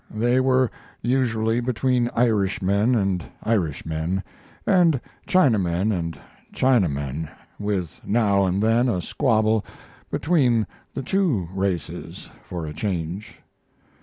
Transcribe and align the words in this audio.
They 0.11 0.39
were 0.39 0.71
usually 1.03 1.59
between 1.59 2.09
Irishmen 2.15 2.95
and 2.95 3.23
Irishmen, 3.43 4.23
and 4.65 4.99
Chinamen 5.27 5.91
and 5.95 6.19
Chinamen, 6.51 7.29
with 7.59 8.01
now 8.03 8.47
and 8.47 8.63
then 8.63 8.89
a 8.89 8.99
squabble 8.99 9.63
between 10.09 10.65
the 10.95 11.03
two 11.03 11.47
races, 11.53 12.31
for 12.43 12.65
a 12.65 12.73
change. 12.73 13.43